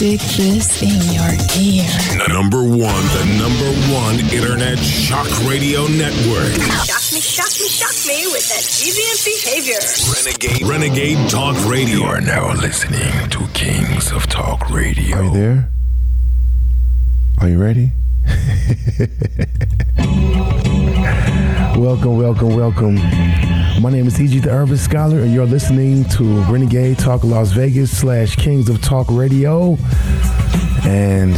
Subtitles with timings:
[0.00, 1.28] Stick this in your
[1.60, 1.84] ear.
[2.32, 6.54] Number one, the number one internet shock radio network.
[6.86, 9.78] Shock me, shock me, shock me with that deviant behavior.
[10.16, 11.98] Renegade, Renegade Talk Radio.
[11.98, 15.18] You are now listening to Kings of Talk Radio.
[15.18, 15.68] Are you there?
[17.42, 17.92] Are you ready?
[21.78, 22.96] welcome, welcome, welcome.
[23.80, 24.40] My name is E.G.
[24.40, 29.06] the Urban Scholar, and you're listening to Renegade Talk Las Vegas slash Kings of Talk
[29.08, 29.78] Radio.
[30.84, 31.34] And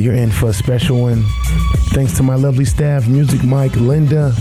[0.00, 1.22] you're in for a special one.
[1.92, 4.32] Thanks to my lovely staff, Music Mike, Linda.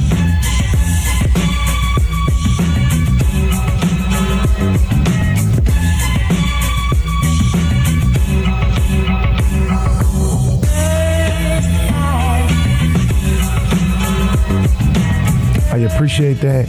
[15.80, 16.68] I appreciate that.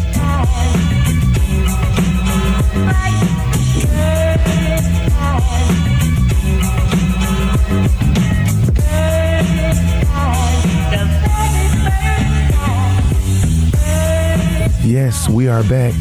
[14.84, 15.92] Yes, we are back.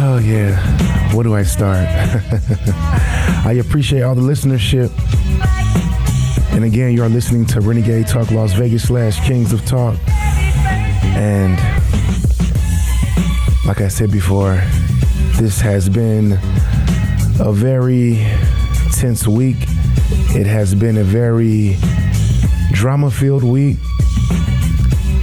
[0.00, 0.56] Oh, yeah.
[1.12, 1.86] Where do I start?
[3.46, 4.90] I appreciate all the listenership.
[6.54, 9.98] And again, you are listening to Renegade Talk Las Vegas slash Kings of Talk.
[11.14, 11.58] And
[13.66, 14.60] like I said before,
[15.36, 16.32] this has been
[17.40, 18.26] a very
[18.92, 19.56] tense week.
[20.36, 21.76] It has been a very
[22.72, 23.78] drama filled week.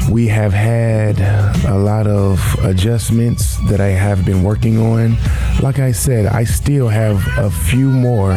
[0.09, 1.19] We have had
[1.65, 5.17] a lot of adjustments that I have been working on.
[5.61, 8.31] Like I said, I still have a few more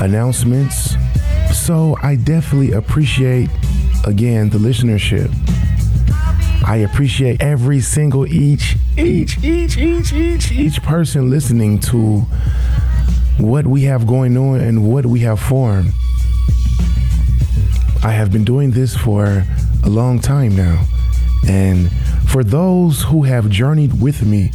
[0.00, 0.96] announcements.
[1.52, 3.50] So I definitely appreciate
[4.04, 5.30] again the listenership.
[6.66, 12.26] I appreciate every single each each each each each each person listening to
[13.38, 15.92] what we have going on and what we have formed.
[18.02, 19.44] I have been doing this for
[19.82, 20.86] a long time now.
[21.48, 21.90] And
[22.28, 24.52] for those who have journeyed with me,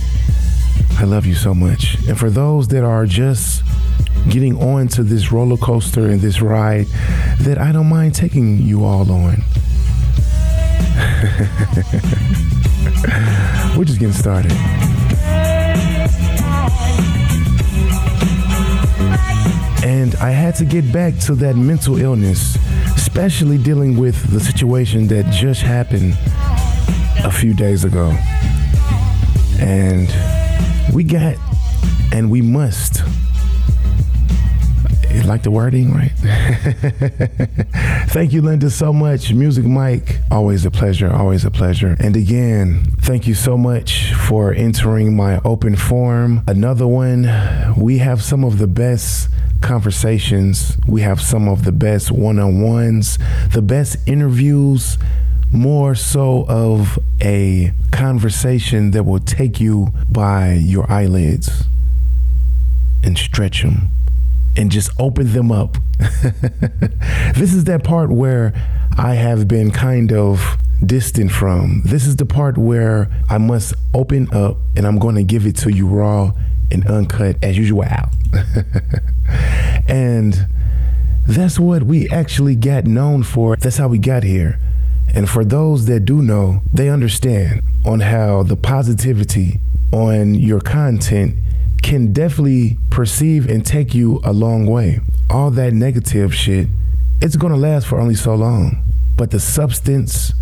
[0.98, 1.98] I love you so much.
[2.08, 3.64] And for those that are just
[4.30, 6.88] getting on to this roller coaster and this ride
[7.42, 9.44] that I don't mind taking you all on.
[13.78, 14.52] We're just getting started.
[19.86, 22.58] And I had to get back to that mental illness,
[22.96, 26.18] especially dealing with the situation that just happened
[27.24, 28.10] a few days ago.
[29.60, 30.08] And
[30.94, 31.36] we got,
[32.12, 33.05] and we must
[35.26, 36.12] like the wording, right?
[38.10, 39.34] thank you, Linda, so much.
[39.34, 41.96] Music Mike, always a pleasure, always a pleasure.
[42.00, 46.44] And again, thank you so much for entering my open forum.
[46.48, 47.30] Another one,
[47.78, 49.30] we have some of the best
[49.62, 53.18] conversations, we have some of the best one on ones,
[53.52, 54.98] the best interviews.
[55.52, 61.64] More so of a conversation that will take you by your eyelids
[63.04, 63.95] and stretch them
[64.58, 65.78] and just open them up.
[67.36, 68.54] this is that part where
[68.98, 71.82] I have been kind of distant from.
[71.86, 75.56] This is the part where I must open up and I'm going to give it
[75.58, 76.32] to you raw
[76.72, 77.84] and uncut as usual.
[77.84, 78.10] Out.
[79.88, 80.48] And
[81.28, 83.56] that's what we actually got known for.
[83.56, 84.60] That's how we got here.
[85.14, 89.60] And for those that do know, they understand on how the positivity
[89.92, 91.36] on your content
[91.86, 95.00] can definitely perceive and take you a long way.
[95.30, 96.68] All that negative shit,
[97.22, 98.84] it's gonna last for only so long.
[99.16, 100.34] But the substance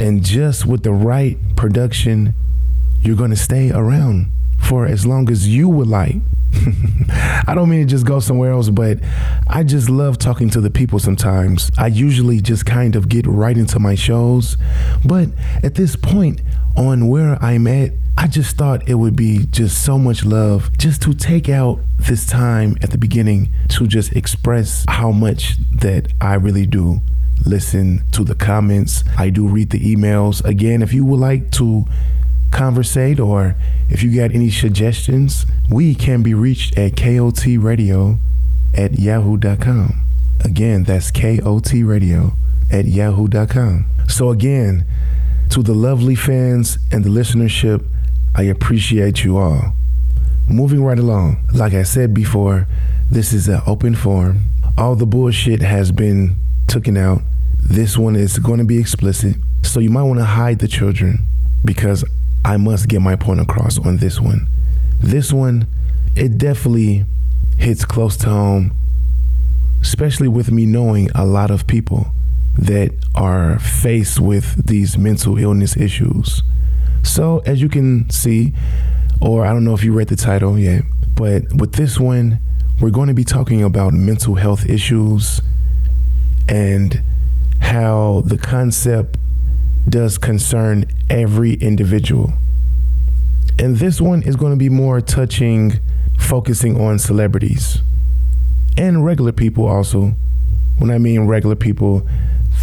[0.00, 2.34] and just with the right production,
[3.00, 4.26] you're gonna stay around
[4.58, 6.16] for as long as you would like.
[7.46, 8.98] I don't mean to just go somewhere else, but
[9.46, 11.70] I just love talking to the people sometimes.
[11.78, 14.56] I usually just kind of get right into my shows.
[15.04, 15.28] But
[15.62, 16.40] at this point,
[16.76, 21.02] on where I'm at, I just thought it would be just so much love just
[21.02, 26.34] to take out this time at the beginning to just express how much that I
[26.34, 27.00] really do
[27.46, 29.04] listen to the comments.
[29.16, 30.44] I do read the emails.
[30.44, 31.84] Again, if you would like to
[32.50, 33.54] conversate or
[33.88, 38.18] if you got any suggestions, we can be reached at kotradio
[38.74, 40.00] at yahoo.com.
[40.44, 42.32] Again, that's kotradio
[42.70, 43.86] at yahoo.com.
[44.08, 44.84] So again,
[45.50, 47.84] to the lovely fans and the listenership,
[48.34, 49.72] I appreciate you all.
[50.48, 52.66] Moving right along, like I said before,
[53.10, 54.40] this is an open forum.
[54.76, 56.36] All the bullshit has been
[56.66, 57.22] taken out.
[57.58, 61.26] This one is going to be explicit, so you might want to hide the children
[61.64, 62.04] because
[62.44, 64.48] I must get my point across on this one.
[65.00, 65.66] This one,
[66.16, 67.04] it definitely
[67.56, 68.72] hits close to home,
[69.80, 72.12] especially with me knowing a lot of people
[72.56, 76.42] that are faced with these mental illness issues.
[77.04, 78.52] So, as you can see,
[79.20, 80.82] or I don't know if you read the title yet,
[81.14, 82.40] but with this one,
[82.80, 85.40] we're going to be talking about mental health issues
[86.48, 87.02] and
[87.60, 89.16] how the concept
[89.90, 92.32] does concern every individual.
[93.58, 95.80] And this one is going to be more touching,
[96.18, 97.82] focusing on celebrities
[98.76, 100.14] and regular people also.
[100.78, 102.06] When I mean regular people,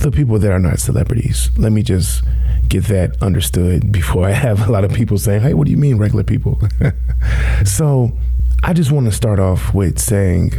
[0.02, 1.50] the people that are not celebrities.
[1.58, 2.24] Let me just
[2.70, 5.78] get that understood before I have a lot of people saying, hey, what do you
[5.78, 6.62] mean regular people?
[7.66, 8.18] so
[8.64, 10.54] I just want to start off with saying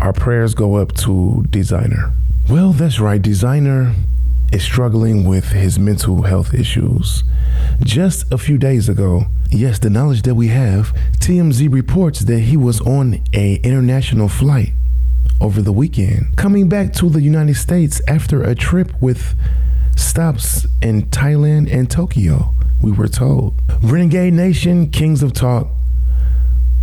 [0.00, 2.12] our prayers go up to Desiigner.
[2.48, 3.20] Well, that's right.
[3.20, 3.94] Desiigner
[4.52, 7.24] is struggling with his mental health issues.
[7.80, 12.56] Just a few days ago, yes, the knowledge that we have, TMZ reports that he
[12.56, 14.72] was on a international flight
[15.40, 19.34] over the weekend, coming back to the United States after a trip with
[19.96, 23.54] stops in Thailand and Tokyo, we were told.
[23.82, 25.68] Renegade Nation, Kings of Talk,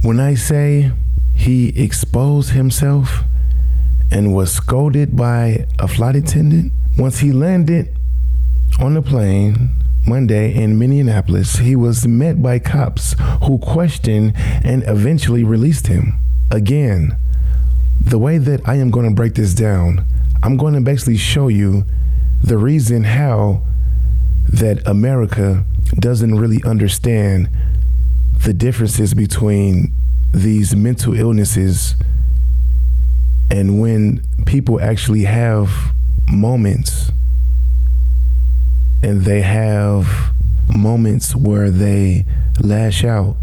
[0.03, 0.91] when I say
[1.35, 3.23] he exposed himself
[4.11, 7.95] and was scolded by a flight attendant, once he landed
[8.79, 9.69] on the plane
[10.07, 14.33] Monday in Minneapolis, he was met by cops who questioned
[14.63, 16.13] and eventually released him.
[16.49, 17.15] Again,
[18.01, 20.05] the way that I am going to break this down,
[20.41, 21.83] I'm going to basically show you
[22.43, 23.63] the reason how
[24.49, 25.65] that America
[25.99, 27.49] doesn't really understand
[28.45, 29.91] the differences between
[30.33, 31.95] these mental illnesses
[33.49, 35.93] and when people actually have
[36.31, 37.11] moments.
[39.03, 40.33] And they have
[40.75, 42.25] moments where they
[42.59, 43.37] lash out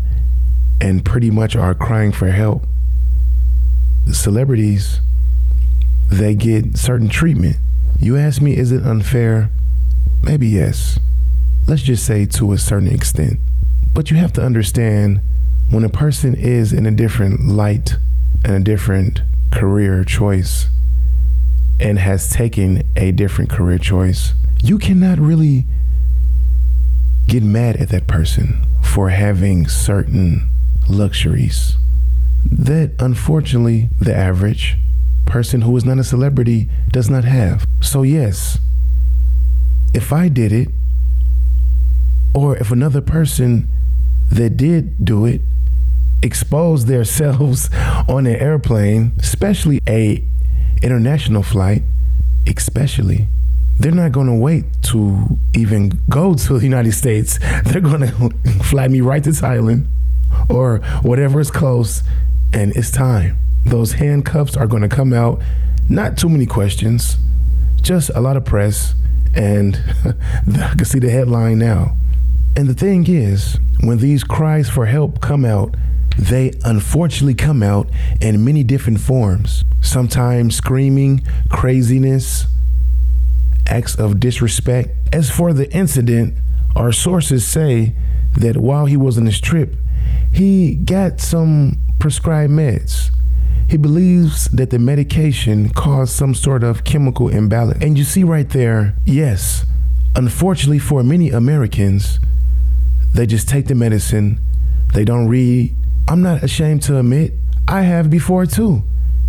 [0.81, 2.66] and pretty much are crying for help.
[4.12, 5.00] Celebrities
[6.10, 7.56] they get certain treatment.
[7.98, 9.50] You ask me is it unfair?
[10.22, 10.98] Maybe yes.
[11.66, 13.40] Let's just say to a certain extent.
[13.92, 15.20] But you have to understand
[15.70, 17.96] when a person is in a different light
[18.44, 20.69] and a different career choice
[21.81, 25.67] and has taken a different career choice, you cannot really
[27.26, 30.49] get mad at that person for having certain
[30.88, 31.76] luxuries
[32.44, 34.76] that unfortunately the average
[35.25, 37.67] person who is not a celebrity does not have.
[37.81, 38.59] So, yes,
[39.94, 40.69] if I did it,
[42.35, 43.69] or if another person
[44.31, 45.41] that did do it
[46.23, 47.71] exposed themselves
[48.09, 50.25] on an airplane, especially a
[50.84, 51.82] international flight,
[52.46, 53.26] especially,
[53.78, 57.38] they're not going to wait to even go to the United States.
[57.64, 58.31] They're going to
[58.62, 59.86] fly me right to Thailand
[60.48, 62.02] or whatever is close,
[62.52, 63.36] and it's time.
[63.64, 65.42] Those handcuffs are going to come out.
[65.88, 67.16] Not too many questions,
[67.82, 68.94] just a lot of press,
[69.34, 71.96] and I can see the headline now.
[72.56, 75.75] And the thing is, when these cries for help come out,
[76.19, 77.88] they unfortunately come out
[78.20, 79.64] in many different forms.
[79.81, 82.46] Sometimes screaming, craziness,
[83.66, 84.90] acts of disrespect.
[85.12, 86.34] As for the incident,
[86.76, 87.94] our sources say
[88.37, 89.75] that while he was on his trip,
[90.32, 93.11] he got some prescribed meds.
[93.69, 97.83] He believes that the medication caused some sort of chemical imbalance.
[97.83, 99.64] And you see right there, yes,
[100.14, 102.18] unfortunately for many Americans,
[103.14, 104.38] they just take the medicine,
[104.92, 105.75] they don't read
[106.06, 107.32] I'm not ashamed to admit
[107.66, 108.82] I have before too.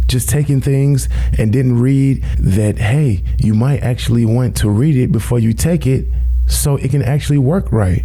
[0.08, 5.12] Just taking things and didn't read that, hey, you might actually want to read it
[5.12, 6.05] before you take it
[6.48, 8.03] so it can actually work right.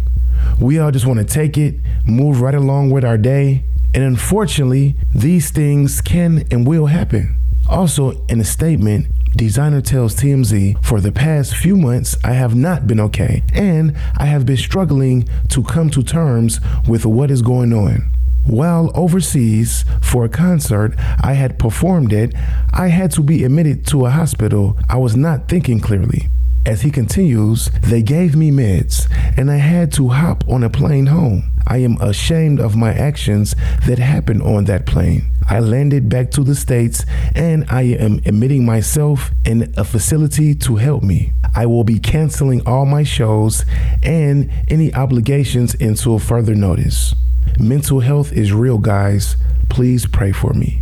[0.59, 1.75] We all just want to take it,
[2.05, 3.63] move right along with our day.
[3.93, 7.35] And unfortunately, these things can and will happen.
[7.69, 12.87] Also, in a statement, Desiigner tells TMZ, for the past few months, I have not
[12.87, 17.73] been okay, and I have been struggling to come to terms with what is going
[17.73, 18.11] on.
[18.45, 22.33] While overseas for a concert I had performed it.
[22.73, 24.77] I had to be admitted to a hospital.
[24.89, 26.27] I was not thinking clearly.
[26.65, 31.07] As he continues, they gave me meds and I had to hop on a plane
[31.07, 31.49] home.
[31.65, 33.55] I am ashamed of my actions
[33.87, 35.31] that happened on that plane.
[35.49, 37.03] I landed back to the States
[37.35, 41.33] and I am admitting myself in a facility to help me.
[41.55, 43.65] I will be canceling all my shows
[44.03, 47.15] and any obligations until further notice.
[47.59, 49.35] Mental health is real, guys.
[49.69, 50.81] Please pray for me.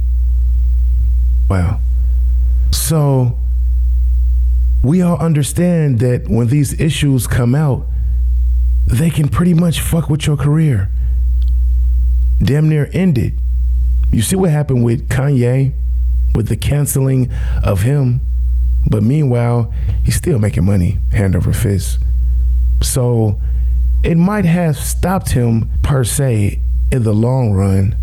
[1.49, 1.79] Wow.
[2.71, 3.37] So,
[4.83, 7.85] we all understand that when these issues come out,
[8.87, 10.89] they can pretty much fuck with your career.
[12.41, 13.33] Damn near end it.
[14.11, 15.73] You see what happened with Kanye,
[16.33, 17.29] with the canceling
[17.63, 18.21] of him,
[18.89, 19.73] but meanwhile,
[20.03, 21.99] he's still making money hand over fist.
[22.81, 23.39] So
[24.03, 27.95] it might have stopped him per se in the long run,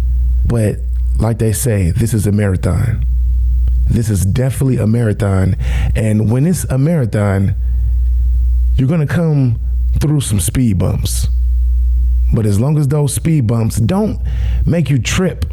[0.47, 0.77] but
[1.19, 3.05] like they say, this is a marathon.
[3.89, 5.57] This is definitely a marathon.
[5.95, 7.55] And when it's a marathon,
[8.77, 9.59] you're going to come
[10.01, 11.29] through some speed bumps.
[12.35, 14.21] But as long as those speed bumps don't
[14.67, 15.47] make you trip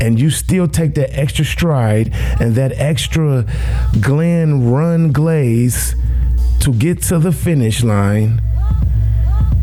[0.00, 2.10] and you still take that extra stride
[2.40, 3.44] and that extra
[4.00, 5.94] Glen run glaze
[6.60, 8.40] to get to the finish line,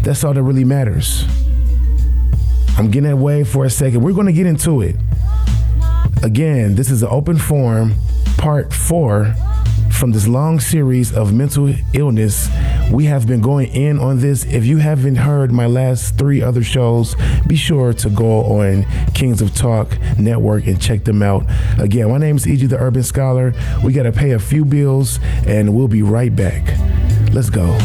[0.07, 1.25] that's all that really matters.
[2.77, 4.01] I'm getting away for a second.
[4.01, 4.95] We're going to get into it.
[6.23, 7.95] Again, this is an open forum,
[8.37, 9.35] part four
[9.91, 12.47] from this long series of mental illness.
[12.89, 14.45] We have been going in on this.
[14.45, 19.41] If you haven't heard my last three other shows, be sure to go on Kings
[19.41, 21.45] of Talk Network and check them out.
[21.79, 22.67] Again, my name is E.G.
[22.67, 23.53] the Urban Scholar.
[23.83, 26.63] We got to pay a few bills and we'll be right back.
[27.33, 27.77] Let's go.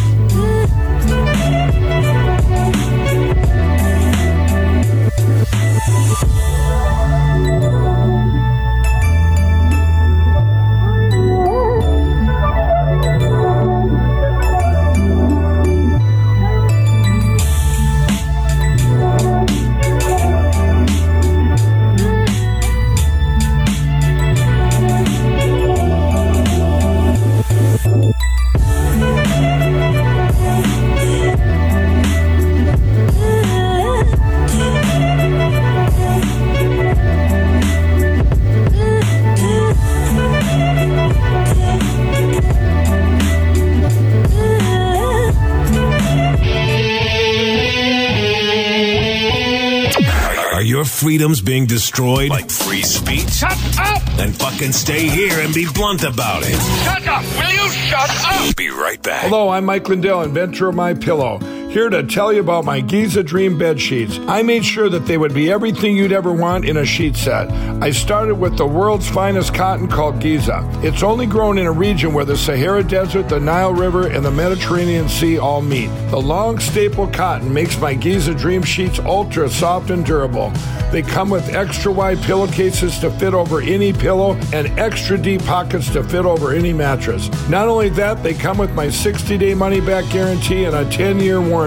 [51.03, 52.31] Freedoms being destroyed?
[52.31, 53.29] Like free speech?
[53.29, 54.01] Shut up!
[54.17, 56.55] Then fucking stay here and be blunt about it.
[56.85, 57.25] Shut up!
[57.25, 58.55] Will you shut up?
[58.55, 59.23] Be right back.
[59.23, 61.41] Hello, I'm Mike Lindell, inventor of My Pillow.
[61.73, 64.19] Here to tell you about my Giza Dream bed sheets.
[64.29, 67.51] I made sure that they would be everything you'd ever want in a sheet set.
[67.83, 70.69] I started with the world's finest cotton called Giza.
[70.83, 74.31] It's only grown in a region where the Sahara Desert, the Nile River, and the
[74.31, 75.89] Mediterranean Sea all meet.
[76.11, 80.53] The long staple cotton makes my Giza Dream sheets ultra soft and durable.
[80.91, 85.91] They come with extra wide pillowcases to fit over any pillow and extra deep pockets
[85.95, 87.31] to fit over any mattress.
[87.49, 91.19] Not only that, they come with my 60 day money back guarantee and a 10
[91.19, 91.62] year warranty.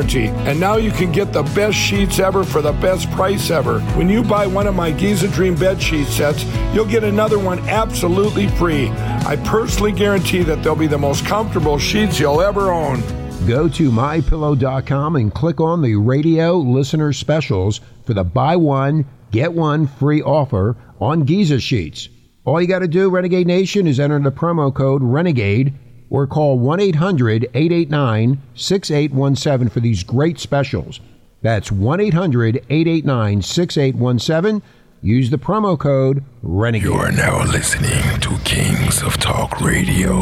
[0.48, 3.80] And now you can get the best sheets ever for the best price ever.
[3.98, 7.60] When you buy one of my Giza Dream bed sheet sets, you'll get another one
[7.70, 8.90] absolutely free.
[8.90, 13.02] I personally guarantee that they'll be the most comfortable sheets you'll ever own.
[13.48, 19.54] Go to mypillow.com and click on the radio listener specials for the buy one, get
[19.54, 22.10] one free offer on Giza sheets.
[22.46, 25.74] All you got to do, Renegade Nation, is enter the promo code RENEGADE
[26.10, 31.00] or call 1 800 889 6817 for these great specials.
[31.42, 34.62] That's 1 800 889 6817.
[35.02, 36.84] Use the promo code RENEGADE.
[36.84, 40.14] You are now listening to Kings of Talk Radio.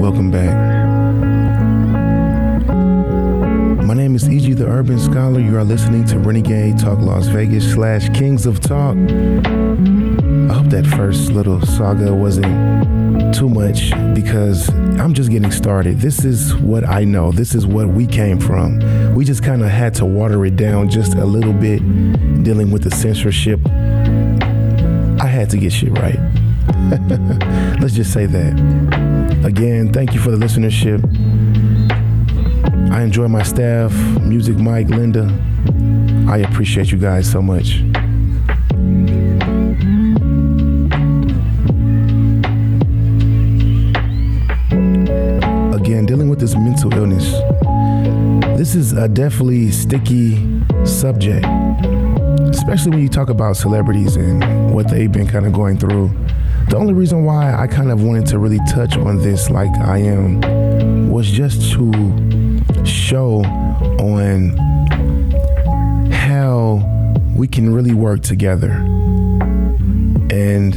[0.00, 0.99] Welcome back.
[3.90, 4.52] My name is E.G.
[4.52, 5.40] the Urban Scholar.
[5.40, 8.96] You are listening to Renegade Talk Las Vegas slash Kings of Talk.
[8.96, 14.68] I hope that first little saga wasn't too much because
[15.00, 15.98] I'm just getting started.
[15.98, 17.32] This is what I know.
[17.32, 18.78] This is what we came from.
[19.16, 21.80] We just kind of had to water it down just a little bit,
[22.44, 23.58] dealing with the censorship.
[25.20, 26.20] I had to get shit right.
[27.80, 29.42] Let's just say that.
[29.44, 31.02] Again, thank you for the listenership.
[32.90, 35.30] I enjoy my staff, Music Mike, Linda.
[36.28, 37.76] I appreciate you guys so much.
[45.72, 47.30] Again, dealing with this mental illness.
[48.58, 51.46] This is a definitely sticky subject,
[52.50, 56.08] especially when you talk about celebrities and what they've been kind of going through.
[56.68, 59.98] The only reason why I kind of wanted to really touch on this like I
[59.98, 62.39] am was just to
[62.84, 63.42] show
[63.98, 64.56] on
[66.10, 66.82] how
[67.34, 68.72] we can really work together.
[70.30, 70.74] And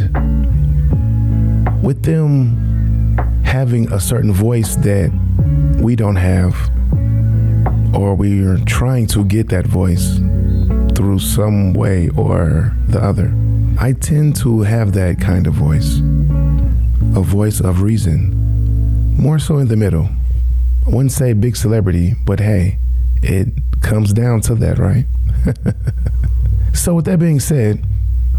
[1.84, 5.12] with them having a certain voice that
[5.82, 6.56] we don't have,
[7.94, 10.18] or we are trying to get that voice
[10.96, 13.34] through some way or the other,
[13.80, 16.00] I tend to have that kind of voice
[17.16, 20.10] a voice of reason, more so in the middle.
[20.86, 22.78] Wouldn't say big celebrity, but hey,
[23.22, 23.48] it
[23.82, 25.06] comes down to that, right?
[26.74, 27.86] So, with that being said,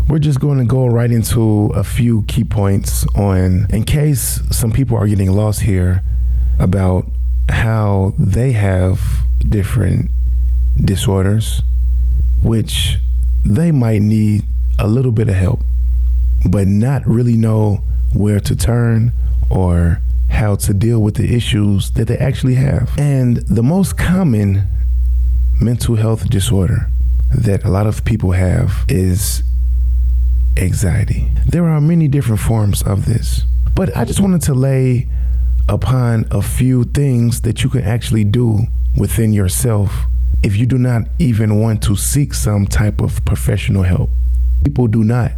[0.08, 4.72] we're just going to go right into a few key points on, in case some
[4.72, 6.02] people are getting lost here,
[6.58, 7.06] about
[7.48, 9.00] how they have
[9.48, 10.10] different
[10.84, 11.62] disorders,
[12.42, 12.98] which
[13.44, 14.42] they might need
[14.80, 15.60] a little bit of help,
[16.50, 17.82] but not really know
[18.12, 19.12] where to turn
[19.48, 20.00] or
[20.34, 22.90] how to deal with the issues that they actually have.
[22.98, 24.64] And the most common
[25.60, 26.90] mental health disorder
[27.34, 29.42] that a lot of people have is
[30.56, 31.30] anxiety.
[31.46, 33.42] There are many different forms of this,
[33.74, 35.08] but I just wanted to lay
[35.68, 38.60] upon a few things that you can actually do
[38.96, 40.04] within yourself
[40.42, 44.10] if you do not even want to seek some type of professional help.
[44.62, 45.32] People do not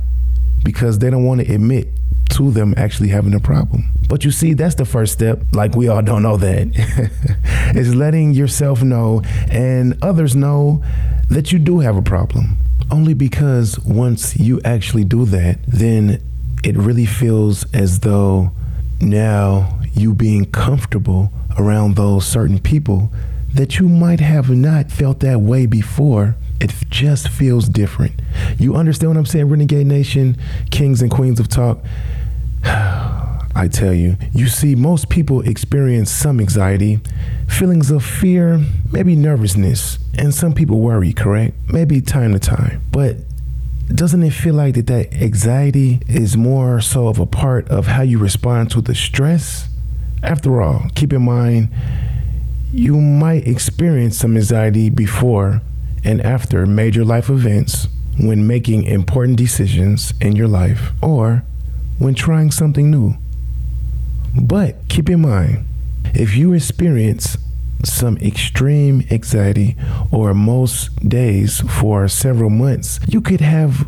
[0.64, 1.88] because they don't want to admit
[2.30, 3.84] to them actually having a problem.
[4.08, 5.40] But you see, that's the first step.
[5.52, 7.12] Like we all don't know that.
[7.76, 10.82] is letting yourself know and others know
[11.28, 12.58] that you do have a problem.
[12.90, 16.22] Only because once you actually do that, then
[16.62, 18.52] it really feels as though
[19.00, 23.12] now you being comfortable around those certain people
[23.52, 26.36] that you might have not felt that way before.
[26.60, 28.20] It just feels different.
[28.58, 30.36] You understand what I'm saying, Renegade Nation,
[30.70, 31.84] kings and queens of talk?
[33.54, 37.00] I tell you, you see, most people experience some anxiety,
[37.48, 41.54] feelings of fear, maybe nervousness, and some people worry, correct?
[41.68, 42.82] Maybe time to time.
[42.90, 43.16] But
[43.88, 48.02] doesn't it feel like that, that anxiety is more so of a part of how
[48.02, 49.68] you respond to the stress?
[50.22, 51.70] After all, keep in mind,
[52.72, 55.62] you might experience some anxiety before
[56.04, 57.86] and after major life events
[58.18, 61.44] when making important decisions in your life or
[61.98, 63.14] when trying something new.
[64.40, 65.66] But keep in mind,
[66.14, 67.36] if you experience
[67.84, 69.76] some extreme anxiety
[70.10, 73.86] or most days for several months, you could have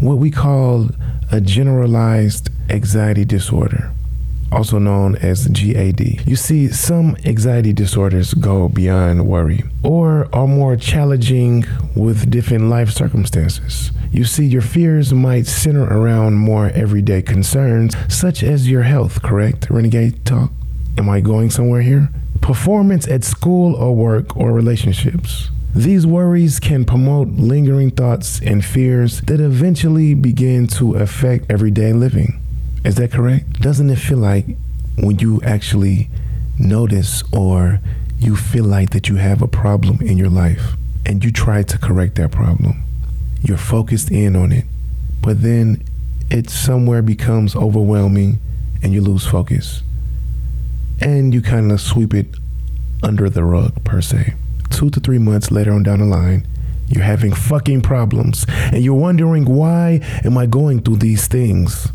[0.00, 0.90] what we call
[1.32, 3.92] a generalized anxiety disorder
[4.52, 6.26] also known as GAD.
[6.26, 12.90] You see, some anxiety disorders go beyond worry or are more challenging with different life
[12.90, 13.92] circumstances.
[14.12, 19.70] You see, your fears might center around more everyday concerns, such as your health, correct?
[19.70, 20.50] Renegade Talk?
[20.98, 22.10] Am I going somewhere here?
[22.40, 25.50] Performance at school or work or relationships.
[25.74, 32.42] These worries can promote lingering thoughts and fears that eventually begin to affect everyday living.
[32.84, 33.60] Is that correct?
[33.60, 34.46] Doesn't it feel like
[34.98, 36.10] when you actually
[36.58, 37.80] notice or
[38.18, 40.74] you feel like that you have a problem in your life
[41.06, 42.82] and you try to correct that problem,
[43.42, 44.64] you're focused in on it,
[45.22, 45.82] but then
[46.30, 48.38] it somewhere becomes overwhelming
[48.82, 49.82] and you lose focus.
[51.00, 52.26] And you kind of sweep it
[53.02, 54.34] under the rug, per se.
[54.70, 56.46] Two to three months later on down the line,
[56.88, 61.88] you're having fucking problems and you're wondering why am I going through these things?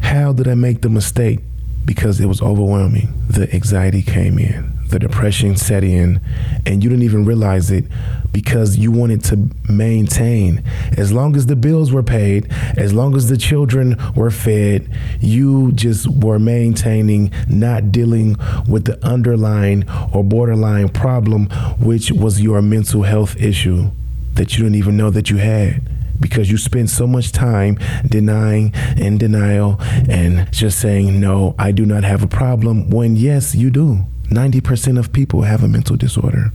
[0.00, 1.40] How did I make the mistake?
[1.84, 3.12] Because it was overwhelming.
[3.28, 6.20] The anxiety came in, the depression set in,
[6.66, 7.84] and you didn't even realize it
[8.32, 10.62] because you wanted to maintain.
[10.96, 14.88] As long as the bills were paid, as long as the children were fed,
[15.20, 18.36] you just were maintaining, not dealing
[18.68, 21.46] with the underlying or borderline problem,
[21.78, 23.90] which was your mental health issue
[24.34, 25.82] that you didn't even know that you had
[26.20, 29.76] because you spend so much time denying and denial
[30.08, 34.04] and just saying, no, I do not have a problem, when yes, you do.
[34.30, 36.52] 90% of people have a mental disorder.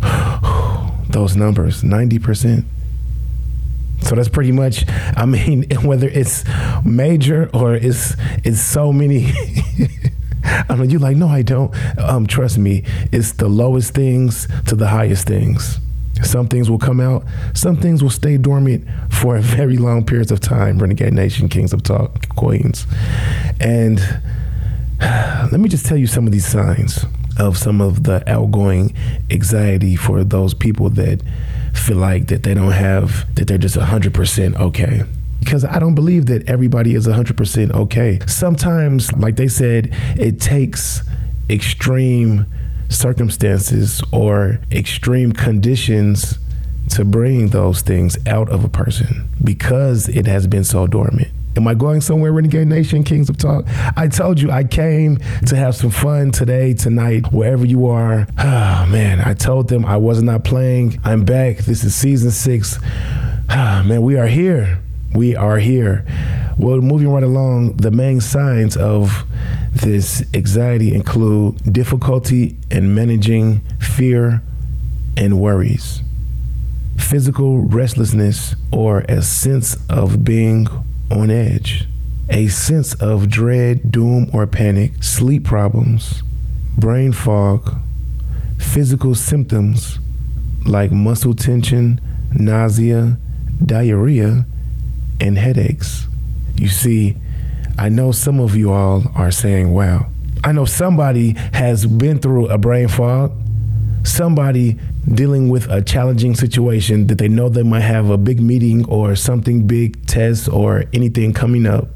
[1.08, 2.64] Those numbers, 90%.
[4.02, 4.84] So that's pretty much,
[5.16, 6.44] I mean, whether it's
[6.84, 9.32] major or it's it's so many.
[10.44, 11.74] I mean, you're like, no, I don't.
[11.98, 15.78] Um, trust me, it's the lowest things to the highest things.
[16.22, 20.32] Some things will come out, some things will stay dormant for a very long periods
[20.32, 20.78] of time.
[20.78, 22.86] Renegade Nation, Kings of Talk, Queens.
[23.60, 24.00] And
[25.50, 27.04] let me just tell you some of these signs
[27.38, 28.94] of some of the outgoing
[29.30, 31.22] anxiety for those people that
[31.72, 35.02] feel like that they don't have, that they're just 100% okay
[35.40, 38.18] because I don't believe that everybody is 100% okay.
[38.26, 41.02] Sometimes, like they said, it takes
[41.48, 42.46] extreme
[42.88, 46.38] circumstances or extreme conditions
[46.90, 51.28] to bring those things out of a person because it has been so dormant.
[51.58, 53.64] Am I going somewhere, Renegade Nation, Kings of Talk?
[53.96, 55.16] I told you I came
[55.46, 58.28] to have some fun today, tonight, wherever you are.
[58.38, 61.00] Oh, man, I told them I was not playing.
[61.02, 61.56] I'm back.
[61.56, 62.78] This is season six.
[63.50, 64.78] Ah, man, we are here.
[65.14, 66.04] We are here.
[66.58, 69.24] Well, moving right along, the main signs of
[69.72, 74.42] this anxiety include difficulty in managing fear
[75.16, 76.02] and worries.
[76.98, 80.68] physical restlessness, or a sense of being
[81.10, 81.86] on edge,
[82.28, 86.22] a sense of dread, doom, or panic, sleep problems,
[86.76, 87.76] brain fog,
[88.58, 89.98] physical symptoms
[90.66, 92.00] like muscle tension,
[92.32, 93.18] nausea,
[93.64, 94.44] diarrhea,
[95.20, 96.06] and headaches.
[96.56, 97.16] You see,
[97.78, 100.10] I know some of you all are saying, wow,
[100.44, 103.32] I know somebody has been through a brain fog,
[104.08, 104.78] somebody
[105.12, 109.14] dealing with a challenging situation that they know they might have a big meeting or
[109.14, 111.88] something big test or anything coming up.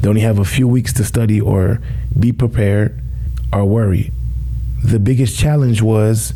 [0.00, 1.80] They only have a few weeks to study or
[2.18, 3.00] be prepared
[3.52, 4.12] or worry.
[4.84, 6.34] The biggest challenge was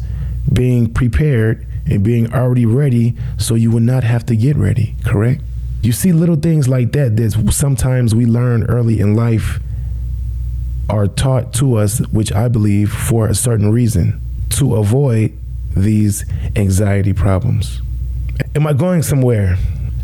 [0.52, 5.42] being prepared and being already ready so you would not have to get ready, correct?
[5.82, 9.60] You see little things like that that sometimes we learn early in life
[10.88, 15.36] are taught to us, which I believe for a certain reason, to avoid
[15.76, 16.24] these
[16.56, 17.80] anxiety problems.
[18.54, 19.56] Am I going somewhere?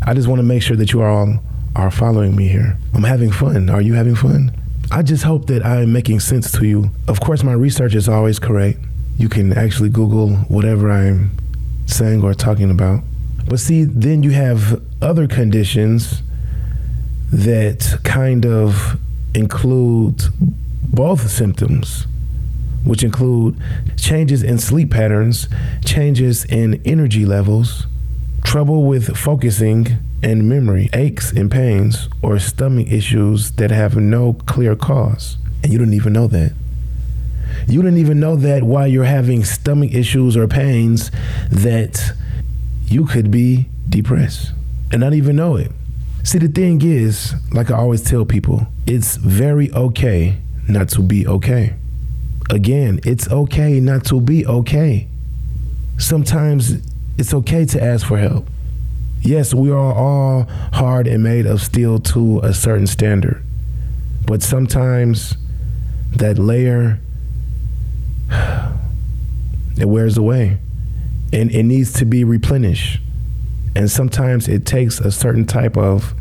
[0.05, 1.39] I just want to make sure that you all
[1.75, 2.77] are following me here.
[2.93, 3.69] I'm having fun.
[3.69, 4.51] Are you having fun?
[4.91, 6.91] I just hope that I'm making sense to you.
[7.07, 8.79] Of course, my research is always correct.
[9.17, 11.31] You can actually Google whatever I'm
[11.87, 13.03] saying or talking about.
[13.47, 16.21] But see, then you have other conditions
[17.31, 18.97] that kind of
[19.33, 20.23] include
[20.83, 22.07] both symptoms,
[22.87, 23.55] which include
[23.97, 25.47] changes in sleep patterns,
[25.85, 27.85] changes in energy levels,
[28.43, 29.87] trouble with focusing
[30.23, 35.37] and memory, aches and pains, or stomach issues that have no clear cause.
[35.63, 36.53] And you don't even know that.
[37.67, 41.11] You don't even know that while you're having stomach issues or pains
[41.51, 42.13] that
[42.87, 44.53] you could be depressed
[44.91, 45.71] and not even know it.
[46.23, 51.27] See, the thing is, like I always tell people, it's very okay not to be
[51.27, 51.73] okay.
[52.49, 55.07] Again, it's okay not to be okay.
[55.97, 56.81] Sometimes
[57.17, 58.47] it's okay to ask for help.
[59.21, 63.43] Yes, we are all hard and made of steel to a certain standard.
[64.25, 65.35] But sometimes
[66.11, 66.99] that layer
[69.77, 70.59] it wears away
[71.33, 73.01] and it needs to be replenished.
[73.75, 76.13] And sometimes it takes a certain type of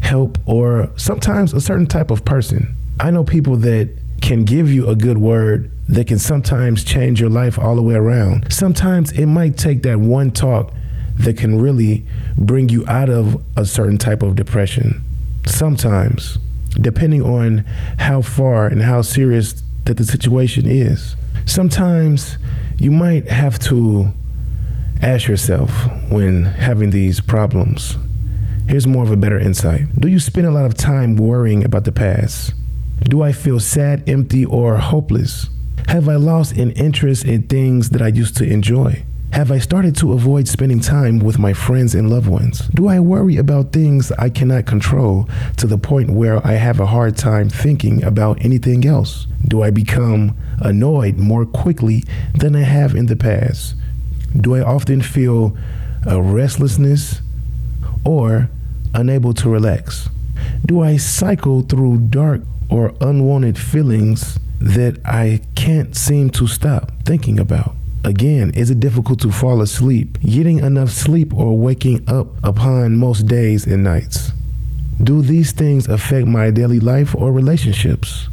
[0.00, 2.74] help or sometimes a certain type of person.
[3.00, 7.30] I know people that can give you a good word that can sometimes change your
[7.30, 8.52] life all the way around.
[8.52, 10.72] Sometimes it might take that one talk
[11.18, 12.04] that can really
[12.36, 15.02] bring you out of a certain type of depression.
[15.46, 16.38] Sometimes,
[16.80, 17.58] depending on
[17.98, 21.16] how far and how serious that the situation is.
[21.46, 22.38] Sometimes
[22.76, 24.12] you might have to
[25.00, 25.70] ask yourself
[26.10, 27.96] when having these problems.
[28.68, 29.82] Here's more of a better insight.
[29.98, 32.52] Do you spend a lot of time worrying about the past?
[33.02, 35.48] Do I feel sad, empty, or hopeless?
[35.88, 39.04] Have I lost an interest in things that I used to enjoy?
[39.32, 42.66] Have I started to avoid spending time with my friends and loved ones?
[42.68, 45.28] Do I worry about things I cannot control
[45.58, 49.26] to the point where I have a hard time thinking about anything else?
[49.46, 52.02] Do I become annoyed more quickly
[52.34, 53.74] than I have in the past?
[54.34, 55.56] Do I often feel
[56.06, 57.20] a restlessness
[58.04, 58.48] or
[58.94, 60.08] unable to relax?
[60.64, 67.38] Do I cycle through dark or unwanted feelings that I can't seem to stop thinking
[67.38, 67.74] about?
[68.04, 73.26] Again, is it difficult to fall asleep, getting enough sleep, or waking up upon most
[73.26, 74.30] days and nights?
[75.02, 78.28] Do these things affect my daily life or relationships?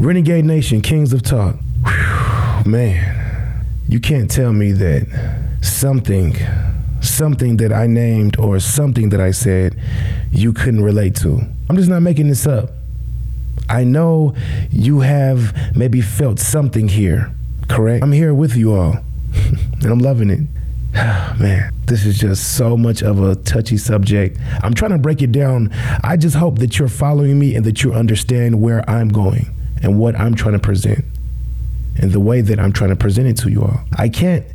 [0.00, 1.56] Renegade Nation, Kings of Talk.
[1.86, 6.36] Whew, man, you can't tell me that something,
[7.00, 9.80] something that I named or something that I said
[10.30, 11.40] you couldn't relate to.
[11.70, 12.70] I'm just not making this up.
[13.68, 14.34] I know
[14.70, 17.34] you have maybe felt something here
[17.68, 18.02] correct?
[18.02, 18.96] I'm here with you all,
[19.34, 20.40] and I'm loving it.
[21.38, 24.38] Man, this is just so much of a touchy subject.
[24.62, 25.70] I'm trying to break it down.
[26.02, 29.98] I just hope that you're following me and that you understand where I'm going and
[29.98, 31.04] what I'm trying to present
[31.96, 33.80] and the way that I'm trying to present it to you all.
[33.96, 34.46] I can't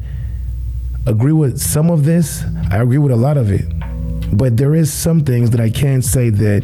[1.06, 3.66] agree with some of this, I agree with a lot of it,
[4.36, 6.64] but there is some things that I can say that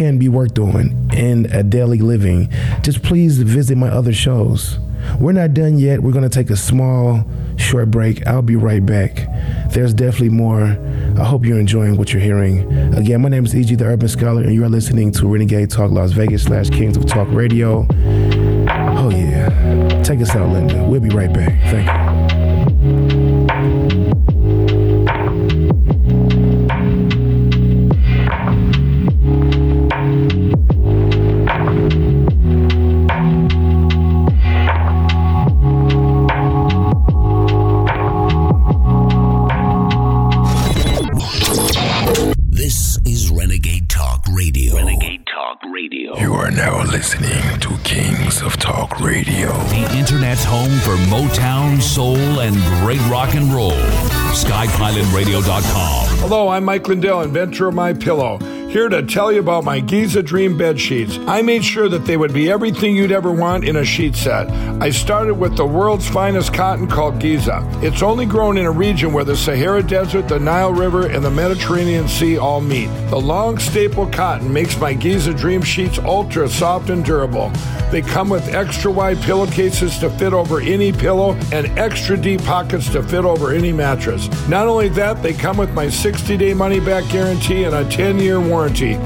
[0.00, 2.48] can be worked on in a daily living.
[2.80, 4.78] Just please visit my other shows.
[5.20, 6.00] We're not done yet.
[6.02, 7.22] We're going to take a small,
[7.58, 8.26] short break.
[8.26, 9.26] I'll be right back.
[9.72, 10.78] There's definitely more.
[11.18, 12.72] I hope you're enjoying what you're hearing.
[12.94, 13.74] Again, my name is E.G.
[13.74, 17.04] the Urban Scholar, and you are listening to Renegade Talk Las Vegas slash Kings of
[17.04, 17.86] Talk Radio.
[17.90, 20.02] Oh, yeah.
[20.02, 20.82] Take us out, Linda.
[20.82, 21.60] We'll be right back.
[21.70, 22.09] Thank you.
[47.90, 49.48] Kings of Talk Radio.
[49.64, 53.72] The Internet's home for Motown, soul, and great rock and roll.
[54.30, 56.18] SkyPilotRadio.com.
[56.18, 58.38] Hello, I'm Mike Lindell, inventor of My Pillow.
[58.70, 61.18] Here to tell you about my Giza Dream bed sheets.
[61.26, 64.48] I made sure that they would be everything you'd ever want in a sheet set.
[64.80, 67.68] I started with the world's finest cotton called Giza.
[67.82, 71.32] It's only grown in a region where the Sahara Desert, the Nile River, and the
[71.32, 72.86] Mediterranean Sea all meet.
[73.10, 77.50] The long staple cotton makes my Giza Dream sheets ultra soft and durable.
[77.90, 82.88] They come with extra wide pillowcases to fit over any pillow and extra deep pockets
[82.90, 84.28] to fit over any mattress.
[84.48, 88.20] Not only that, they come with my 60 day money back guarantee and a 10
[88.20, 88.59] year warranty.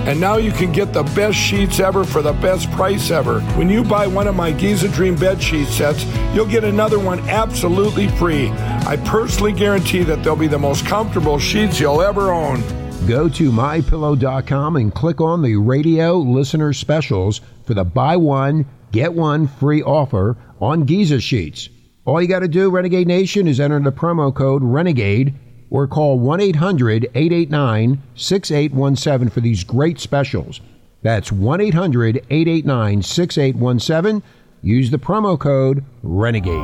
[0.09, 3.41] And now you can get the best sheets ever for the best price ever.
[3.57, 7.21] When you buy one of my Giza Dream bed sheet sets, you'll get another one
[7.29, 8.49] absolutely free.
[8.51, 12.63] I personally guarantee that they'll be the most comfortable sheets you'll ever own.
[13.07, 19.13] Go to mypillow.com and click on the radio listener specials for the buy one, get
[19.13, 21.69] one free offer on Giza sheets.
[22.07, 25.35] All you got to do, Renegade Nation, is enter the promo code RENEGADE
[25.75, 30.61] or call 1 800 889 6817 for these great specials.
[31.03, 34.23] That's 1 800 889 6817.
[34.63, 36.55] Use the promo code RENEGADE.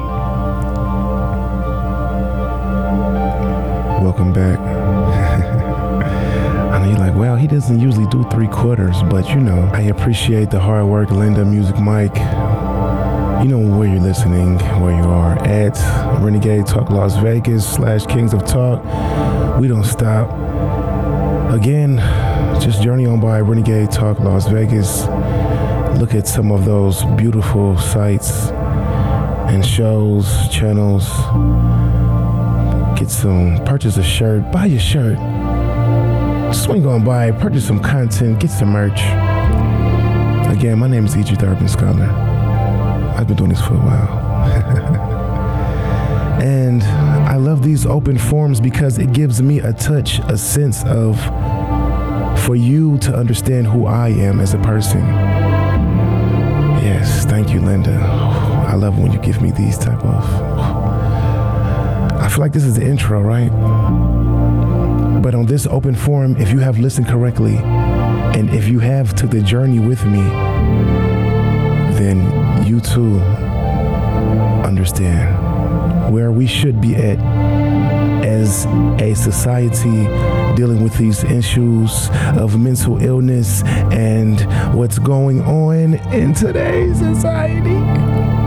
[4.00, 4.60] Welcome back.
[6.70, 9.80] I know you're like, well, he doesn't usually do three quarters, but you know, I
[9.80, 12.14] appreciate the hard work, Linda, Music Mike.
[13.40, 15.74] You know where you're listening, where you are at
[16.20, 18.85] Renegade Talk Las Vegas slash Kings of Talk.
[19.59, 20.29] We don't stop.
[21.50, 21.96] Again,
[22.61, 25.07] just journey on by Renegade Talk Las Vegas.
[25.98, 28.48] Look at some of those beautiful sites
[29.48, 31.09] and shows, channels.
[33.00, 35.16] Get some, purchase a shirt, buy your shirt.
[36.55, 39.00] Swing on by, purchase some content, get some merch.
[40.55, 41.37] Again, my name is E.G.
[41.37, 42.29] the Urban Scholar.
[43.20, 44.18] I've been doing this for a while.
[46.40, 51.20] and I love these open forums because it gives me a touch, a sense of
[52.40, 55.00] for you to understand who I am as a person.
[56.80, 57.92] Yes, thank you, Linda.
[57.92, 60.24] I love when you give me these type of.
[62.14, 63.50] I feel like this is the intro, right?
[65.20, 69.28] But on this open forum, if you have listened correctly, and if you have took
[69.30, 70.22] the journey with me,
[72.70, 73.18] you too
[74.64, 77.18] understand where we should be at
[78.24, 78.64] as
[79.02, 80.06] a society
[80.54, 84.40] dealing with these issues of mental illness and
[84.72, 88.39] what's going on in today's society.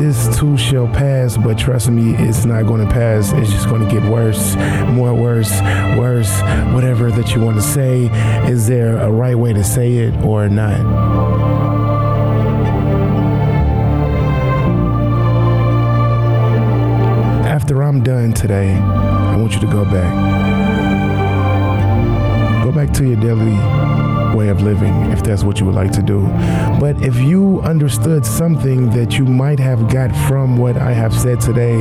[0.00, 3.32] This too shall pass, but trust me, it's not going to pass.
[3.32, 4.56] It's just going to get worse,
[4.88, 5.52] more worse,
[5.98, 6.40] worse,
[6.72, 8.06] whatever that you want to say.
[8.50, 10.80] Is there a right way to say it or not?
[17.46, 20.14] After I'm done today, I want you to go back.
[22.64, 26.02] Go back to your daily way of living if that's what you would like to
[26.02, 26.26] do.
[26.78, 31.40] But if you understood something that you might have got from what I have said
[31.40, 31.76] today,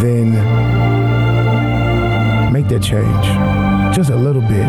[0.00, 0.32] then
[2.52, 3.96] make that change.
[3.96, 4.66] Just a little bit.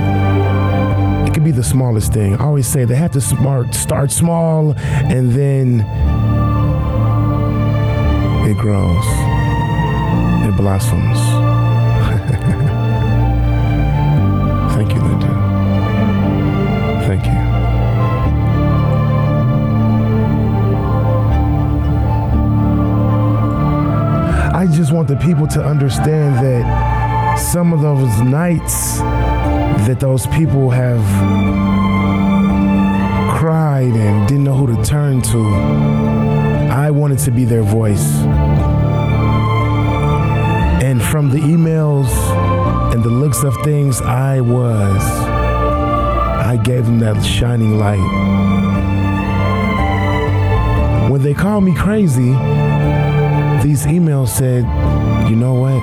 [1.27, 2.35] It could be the smallest thing.
[2.35, 5.81] I always say they have to smart start small and then
[8.49, 9.05] it grows.
[10.47, 11.40] It blossoms.
[24.81, 28.97] Just want the people to understand that some of those nights
[29.85, 31.05] that those people have
[33.37, 35.39] cried and didn't know who to turn to,
[36.71, 38.23] I wanted to be their voice.
[40.81, 42.09] And from the emails
[42.91, 45.03] and the looks of things, I was.
[46.43, 47.99] I gave them that shining light.
[51.11, 52.33] When they called me crazy,
[53.61, 54.63] these emails said,
[55.29, 55.81] you know what?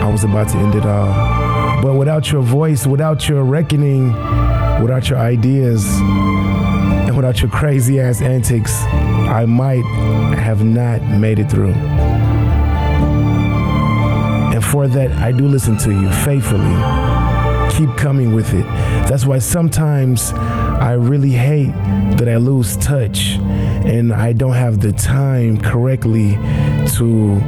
[0.00, 1.82] I was about to end it all.
[1.82, 4.12] But without your voice, without your reckoning,
[4.82, 9.84] without your ideas, and without your crazy ass antics, I might
[10.36, 11.74] have not made it through.
[14.52, 16.76] And for that, I do listen to you faithfully.
[17.70, 18.64] Keep coming with it.
[19.08, 21.72] That's why sometimes I really hate
[22.18, 23.38] that I lose touch
[23.86, 26.32] and I don't have the time correctly
[26.96, 27.40] to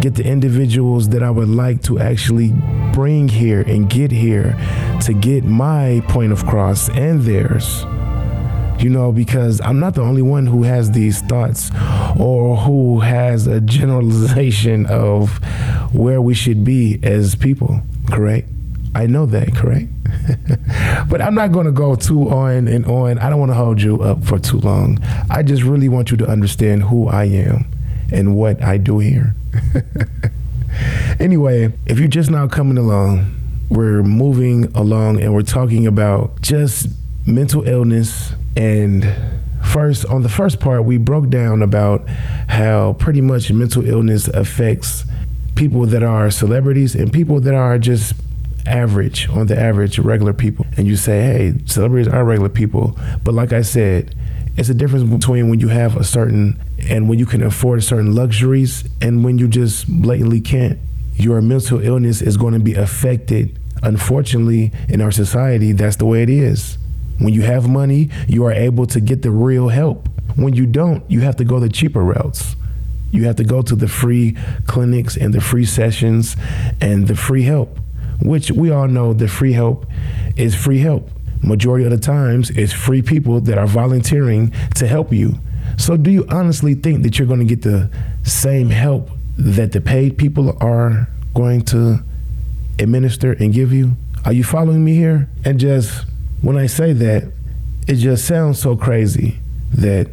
[0.00, 2.52] get the individuals that I would like to actually
[2.92, 4.56] bring here and get here
[5.02, 7.84] to get my point of cross and theirs.
[8.78, 11.70] You know, because I'm not the only one who has these thoughts
[12.18, 15.38] or who has a generalization of
[15.92, 18.48] where we should be as people, correct?
[18.94, 19.88] I know that, correct?
[21.08, 23.18] but I'm not going to go too on and on.
[23.18, 24.98] I don't want to hold you up for too long.
[25.30, 27.66] I just really want you to understand who I am
[28.12, 29.34] and what I do here.
[31.20, 33.34] anyway, if you're just now coming along,
[33.70, 36.88] we're moving along and we're talking about just
[37.26, 39.06] mental illness and
[39.64, 42.08] first on the first part we broke down about
[42.48, 45.04] how pretty much mental illness affects
[45.54, 48.14] people that are celebrities and people that are just
[48.66, 50.66] average on the average regular people.
[50.76, 52.98] And you say hey celebrities are regular people.
[53.24, 54.14] But like i said
[54.58, 58.12] it's a difference between when you have a certain and when you can afford certain
[58.12, 60.80] luxuries and when you just blatantly can't.
[61.14, 65.70] Your mental illness is going to be affected unfortunately in our society.
[65.70, 66.76] That's the way it is.
[67.18, 70.08] When you have money you are able to get the real help.
[70.34, 72.56] When you don't you have to go the cheaper routes.
[73.12, 76.36] You have to go to the free clinics and the free sessions
[76.80, 77.78] and the free help
[78.20, 79.86] which we all know the free help
[80.36, 81.10] is free help.
[81.42, 85.34] Majority of the times, it's free people that are volunteering to help you.
[85.76, 87.90] So, do you honestly think that you're going to get the
[88.24, 92.02] same help that the paid people are going to
[92.80, 93.96] administer and give you?
[94.24, 95.28] Are you following me here?
[95.44, 96.06] And just
[96.42, 97.32] when I say that,
[97.86, 99.38] it just sounds so crazy
[99.72, 100.08] that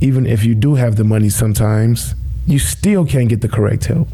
[0.00, 2.14] even if you do have the money sometimes,
[2.46, 4.08] you still can't get the correct help.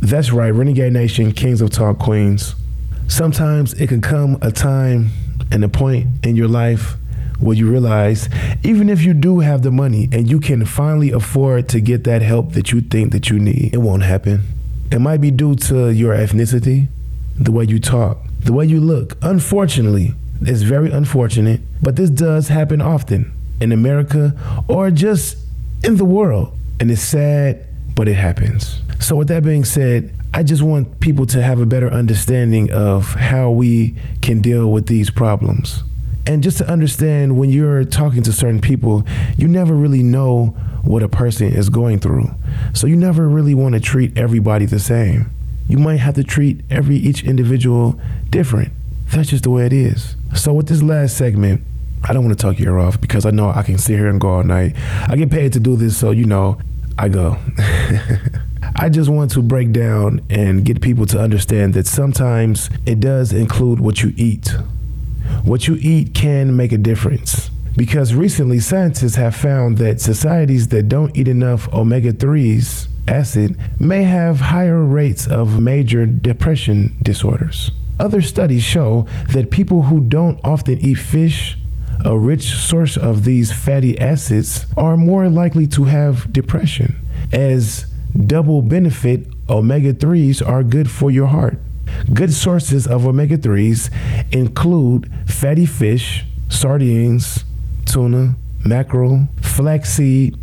[0.00, 2.54] That's right, Renegade Nation, Kings of Talk Queens
[3.08, 5.10] sometimes it can come a time
[5.50, 6.96] and a point in your life
[7.38, 8.28] where you realize
[8.64, 12.22] even if you do have the money and you can finally afford to get that
[12.22, 14.42] help that you think that you need it won't happen.
[14.90, 16.88] It might be due to your ethnicity
[17.38, 19.16] the way you talk the way you look.
[19.22, 24.34] Unfortunately it's very unfortunate but this does happen often in america
[24.68, 25.38] or just
[25.84, 26.56] in the world.
[26.78, 27.65] And it's sad
[27.96, 31.64] but it happens so with that being said I just want people to have a
[31.64, 35.82] better understanding of how we can deal with these problems.
[36.26, 39.02] And just to understand when you're talking to certain people,
[39.38, 40.48] you never really know
[40.82, 42.30] what a person is going through.
[42.74, 45.30] So you never really want to treat everybody the same.
[45.68, 48.74] You might have to treat every each individual different.
[49.12, 50.16] That's just the way it is.
[50.34, 51.62] So with this last segment,
[52.04, 54.20] I don't want to talk your off because I know I can sit here and
[54.20, 54.76] go all night.
[55.08, 56.58] I get paid to do this, so you know,
[56.98, 57.36] I go.
[58.76, 63.32] I just want to break down and get people to understand that sometimes it does
[63.32, 64.54] include what you eat.
[65.44, 67.50] What you eat can make a difference.
[67.76, 74.02] Because recently, scientists have found that societies that don't eat enough omega 3s acid may
[74.02, 77.70] have higher rates of major depression disorders.
[77.98, 81.56] Other studies show that people who don't often eat fish,
[82.04, 86.96] a rich source of these fatty acids, are more likely to have depression,
[87.32, 87.86] as
[88.26, 91.58] double benefit omega 3s are good for your heart.
[92.12, 93.90] Good sources of omega 3s
[94.32, 97.44] include fatty fish, sardines,
[97.84, 100.36] tuna, mackerel, flaxseed,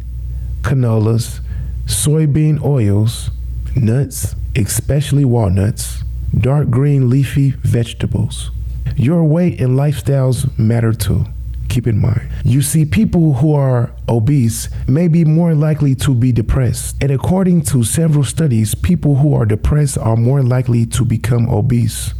[0.61, 1.41] canolas,
[1.85, 3.29] soybean oils,
[3.75, 6.03] nuts, especially walnuts,
[6.37, 8.51] dark green leafy vegetables.
[8.95, 11.25] Your weight and lifestyles matter too
[11.73, 12.29] keep in mind.
[12.43, 16.95] You see, people who are obese may be more likely to be depressed.
[17.01, 22.13] And according to several studies, people who are depressed are more likely to become obese.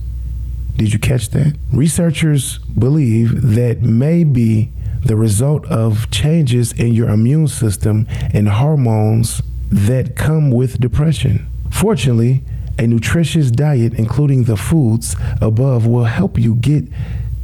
[0.75, 1.55] Did you catch that?
[1.71, 4.71] Researchers believe that may be
[5.05, 11.45] the result of changes in your immune system and hormones that come with depression.
[11.69, 12.41] Fortunately,
[12.79, 16.85] a nutritious diet, including the foods above, will help you get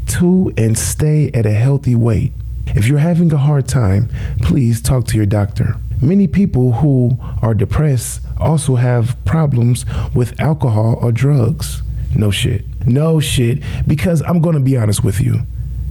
[0.10, 2.34] to and stay at a healthy weight.
[2.68, 4.10] If you're having a hard time,
[4.42, 5.76] please talk to your doctor.
[6.02, 11.82] Many people who are depressed also have problems with alcohol or drugs.
[12.16, 12.66] No shit.
[12.86, 13.64] No shit.
[13.88, 15.42] Because I'm going to be honest with you.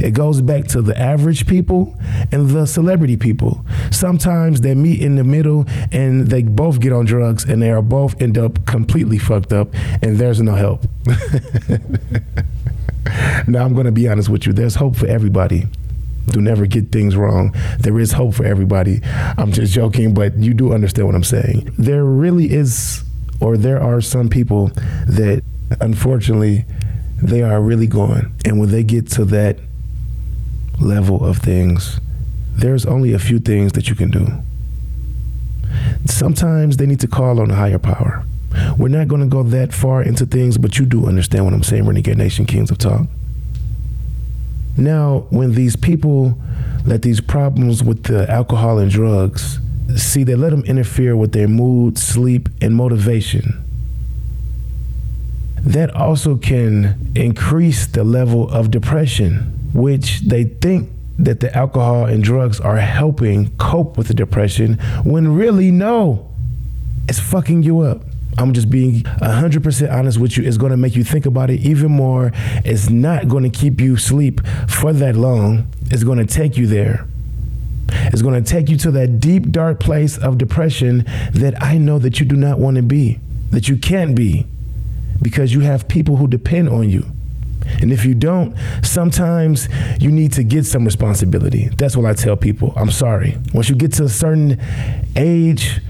[0.00, 1.96] It goes back to the average people
[2.30, 3.64] and the celebrity people.
[3.90, 7.82] Sometimes they meet in the middle and they both get on drugs and they are
[7.82, 9.68] both end up completely fucked up
[10.00, 10.86] and there's no help.
[13.46, 14.52] now I'm going to be honest with you.
[14.52, 15.66] There's hope for everybody.
[16.26, 17.54] Do never get things wrong.
[17.78, 19.00] There is hope for everybody.
[19.04, 21.72] I'm just joking, but you do understand what I'm saying.
[21.78, 23.02] There really is,
[23.40, 24.68] or there are some people
[25.06, 25.42] that
[25.80, 26.64] unfortunately
[27.22, 28.32] they are really gone.
[28.44, 29.58] And when they get to that
[30.80, 31.98] level of things,
[32.54, 34.26] there's only a few things that you can do.
[36.06, 38.24] Sometimes they need to call on a higher power.
[38.78, 41.62] we're not going to go that far into things, but you do understand what I'm
[41.62, 43.06] saying, Renegade Nation Kings of Talk.
[44.78, 46.38] Now, when these people
[46.86, 49.58] let these problems with the alcohol and drugs,
[49.96, 53.64] see, they let them interfere with their mood, sleep, and motivation.
[55.60, 62.22] That also can increase the level of depression, which they think that the alcohol and
[62.22, 66.30] drugs are helping cope with the depression, when really, no,
[67.08, 68.02] it's fucking you up.
[68.38, 70.44] I'm just being 100% honest with you.
[70.44, 72.30] It's going to make you think about it even more.
[72.64, 75.66] It's not going to keep you sleep for that long.
[75.90, 77.06] It's going to take you there.
[77.90, 81.98] It's going to take you to that deep, dark place of depression that I know
[81.98, 83.18] that you do not want to be,
[83.50, 84.46] that you can't be,
[85.20, 87.06] because you have people who depend on you.
[87.80, 89.68] And if you don't, sometimes
[90.00, 91.68] you need to get some responsibility.
[91.76, 92.72] That's what I tell people.
[92.76, 93.36] I'm sorry.
[93.52, 94.60] Once you get to a certain
[95.16, 95.80] age,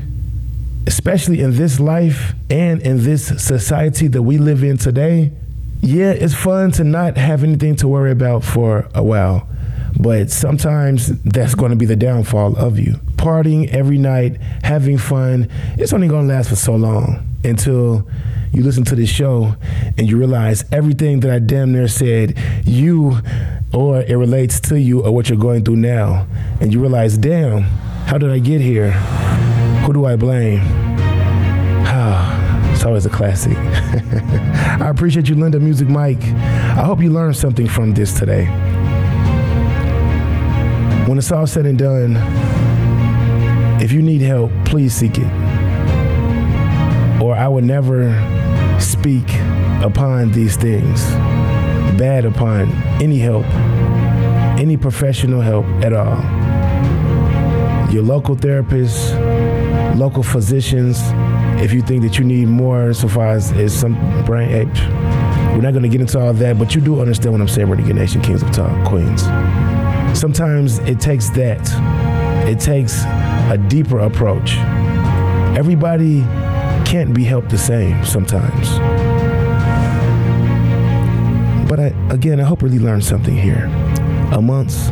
[0.89, 5.31] especially in this life and in this society that we live in today,
[5.83, 9.47] yeah, it's fun to not have anything to worry about for a while.
[10.01, 12.95] But sometimes that's going to be the downfall of you.
[13.17, 18.09] Partying every night, having fun, it's only going to last for so long until
[18.55, 19.57] you listen to this show
[19.99, 23.19] and you realize everything that I damn near said, you
[23.75, 26.27] or it relates to you or what you're going through now.
[26.63, 27.65] And you realize, damn,
[28.07, 28.93] how did I get here?
[29.89, 30.61] Who do I blame?
[31.87, 33.57] Ah, it's always a classic.
[33.57, 36.23] I appreciate you, Linda Music Mike.
[36.23, 38.45] I hope you learned something from this today.
[41.07, 42.19] When it's all said and done,
[43.81, 45.33] if you need help, please seek it.
[47.23, 48.13] Or I would never
[48.79, 49.27] speak
[49.83, 51.03] upon these things,
[51.97, 52.71] bad upon
[53.01, 53.47] any help,
[54.61, 56.23] any professional help at all.
[57.91, 59.28] Your local therapists,
[59.97, 61.01] local physicians,
[61.63, 64.69] if you think that you need more so far as, as some brain ache.
[64.69, 67.49] Eh, we're not going to get into all that, but you do understand what I'm
[67.49, 69.23] saying, Renegade Nation, Kings of Talk, Queens.
[70.19, 71.61] Sometimes it takes that.
[72.49, 74.57] It takes a deeper approach.
[75.57, 76.21] Everybody
[76.85, 78.79] can't be helped the same sometimes.
[81.69, 83.67] But I, again, I hope really learned something here
[84.33, 84.91] amongst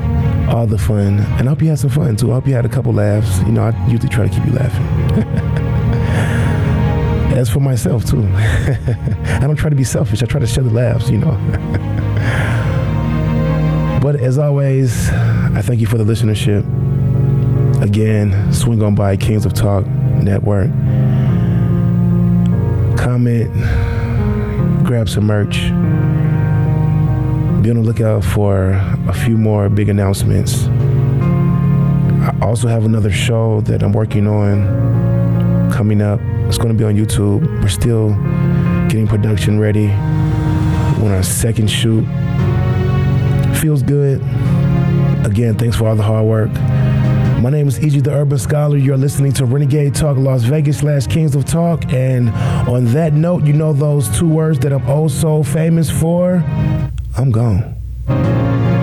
[0.48, 1.18] all the fun.
[1.38, 2.30] And I hope you had some fun too.
[2.30, 3.40] I hope you had a couple laughs.
[3.40, 4.82] You know, I usually try to keep you laughing.
[7.36, 8.22] As for myself too.
[8.34, 10.22] I don't try to be selfish.
[10.22, 11.32] I try to share the laughs, you know.
[14.02, 16.64] but as always, I thank you for the listenership.
[17.82, 20.70] Again, swing on by Kings of Talk Network.
[22.96, 23.52] Comment,
[24.86, 25.70] grab some merch.
[27.66, 28.74] Be on the lookout for
[29.08, 30.68] a few more big announcements.
[30.68, 36.20] I also have another show that I'm working on coming up.
[36.46, 37.40] It's going to be on YouTube.
[37.60, 38.10] We're still
[38.88, 39.88] getting production ready.
[39.88, 42.04] We're on our second shoot.
[43.58, 44.22] Feels good.
[45.26, 46.52] Again, thanks for all the hard work.
[47.42, 47.98] My name is E.G.
[47.98, 48.76] the Urban Scholar.
[48.76, 51.92] You're listening to Renegade Talk Las Vegas slash Kings of Talk.
[51.92, 52.28] And
[52.68, 56.44] on that note, you know those two words that I'm oh also famous for?
[57.18, 58.75] I'm gone.